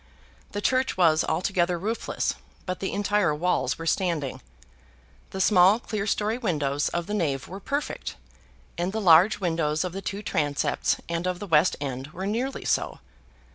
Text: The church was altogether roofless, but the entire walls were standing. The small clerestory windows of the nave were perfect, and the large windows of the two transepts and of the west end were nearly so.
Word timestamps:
The 0.53 0.61
church 0.61 0.97
was 0.97 1.23
altogether 1.23 1.77
roofless, 1.77 2.33
but 2.65 2.79
the 2.79 2.91
entire 2.91 3.35
walls 3.35 3.77
were 3.77 3.85
standing. 3.85 4.41
The 5.29 5.39
small 5.39 5.79
clerestory 5.79 6.39
windows 6.39 6.89
of 6.89 7.05
the 7.05 7.13
nave 7.13 7.47
were 7.47 7.59
perfect, 7.59 8.15
and 8.79 8.93
the 8.93 8.99
large 8.99 9.39
windows 9.39 9.83
of 9.83 9.93
the 9.93 10.01
two 10.01 10.23
transepts 10.23 10.97
and 11.07 11.27
of 11.27 11.37
the 11.37 11.45
west 11.45 11.75
end 11.79 12.07
were 12.13 12.25
nearly 12.25 12.65
so. 12.65 12.97